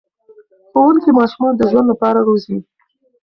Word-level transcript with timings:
ښوونکي 0.71 1.09
ماشومان 1.19 1.53
د 1.57 1.61
ژوند 1.71 1.87
لپاره 1.91 2.19
روزي. 2.27 2.57